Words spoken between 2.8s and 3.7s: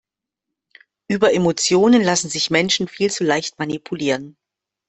viel zu leicht